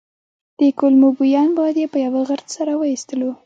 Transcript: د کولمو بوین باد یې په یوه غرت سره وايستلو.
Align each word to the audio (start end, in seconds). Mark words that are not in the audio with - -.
د 0.59 0.61
کولمو 0.79 1.09
بوین 1.17 1.49
باد 1.57 1.75
یې 1.81 1.87
په 1.93 1.97
یوه 2.05 2.21
غرت 2.29 2.47
سره 2.55 2.71
وايستلو. 2.75 3.31